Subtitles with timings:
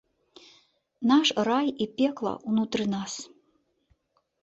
[1.11, 3.13] Наш рай і пекла ўнутры нас.